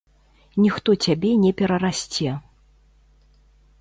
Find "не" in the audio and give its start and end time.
1.43-1.51